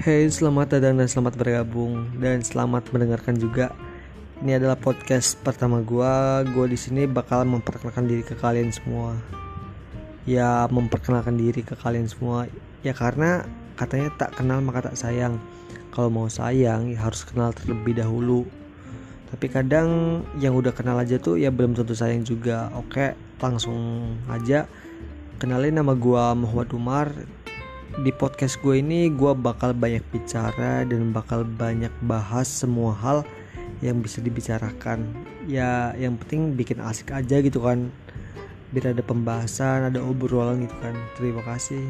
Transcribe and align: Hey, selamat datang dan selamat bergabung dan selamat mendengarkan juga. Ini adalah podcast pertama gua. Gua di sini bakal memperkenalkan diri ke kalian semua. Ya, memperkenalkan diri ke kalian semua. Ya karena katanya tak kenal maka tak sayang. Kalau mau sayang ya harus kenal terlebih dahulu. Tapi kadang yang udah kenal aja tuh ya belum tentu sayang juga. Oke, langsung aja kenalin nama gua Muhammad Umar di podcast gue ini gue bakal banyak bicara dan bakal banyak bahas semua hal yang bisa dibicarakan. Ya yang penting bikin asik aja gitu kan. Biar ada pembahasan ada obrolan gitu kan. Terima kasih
Hey, 0.00 0.24
selamat 0.32 0.80
datang 0.80 0.96
dan 0.96 1.12
selamat 1.12 1.36
bergabung 1.36 2.08
dan 2.16 2.40
selamat 2.40 2.88
mendengarkan 2.88 3.36
juga. 3.36 3.68
Ini 4.40 4.56
adalah 4.56 4.80
podcast 4.80 5.36
pertama 5.44 5.84
gua. 5.84 6.40
Gua 6.56 6.64
di 6.64 6.80
sini 6.80 7.04
bakal 7.04 7.44
memperkenalkan 7.44 8.08
diri 8.08 8.24
ke 8.24 8.32
kalian 8.32 8.72
semua. 8.72 9.12
Ya, 10.24 10.64
memperkenalkan 10.72 11.36
diri 11.36 11.60
ke 11.60 11.76
kalian 11.76 12.08
semua. 12.08 12.48
Ya 12.80 12.96
karena 12.96 13.44
katanya 13.76 14.08
tak 14.16 14.40
kenal 14.40 14.64
maka 14.64 14.88
tak 14.88 14.96
sayang. 14.96 15.36
Kalau 15.92 16.08
mau 16.08 16.32
sayang 16.32 16.88
ya 16.88 17.04
harus 17.04 17.20
kenal 17.28 17.52
terlebih 17.52 18.00
dahulu. 18.00 18.48
Tapi 19.28 19.52
kadang 19.52 20.24
yang 20.40 20.56
udah 20.56 20.72
kenal 20.72 20.96
aja 20.96 21.20
tuh 21.20 21.36
ya 21.36 21.52
belum 21.52 21.76
tentu 21.76 21.92
sayang 21.92 22.24
juga. 22.24 22.72
Oke, 22.72 23.12
langsung 23.36 24.16
aja 24.32 24.64
kenalin 25.40 25.76
nama 25.76 25.96
gua 25.96 26.36
Muhammad 26.36 26.68
Umar 26.76 27.12
di 28.00 28.08
podcast 28.16 28.56
gue 28.64 28.80
ini 28.80 29.12
gue 29.12 29.32
bakal 29.36 29.76
banyak 29.76 30.00
bicara 30.08 30.88
dan 30.88 31.12
bakal 31.12 31.44
banyak 31.44 31.92
bahas 32.08 32.48
semua 32.48 32.96
hal 32.96 33.28
yang 33.84 34.00
bisa 34.00 34.24
dibicarakan. 34.24 35.04
Ya 35.44 35.92
yang 36.00 36.16
penting 36.16 36.56
bikin 36.56 36.80
asik 36.80 37.12
aja 37.12 37.44
gitu 37.44 37.60
kan. 37.60 37.92
Biar 38.72 38.96
ada 38.96 39.04
pembahasan 39.04 39.92
ada 39.92 40.00
obrolan 40.00 40.64
gitu 40.64 40.76
kan. 40.80 40.96
Terima 41.20 41.44
kasih 41.44 41.84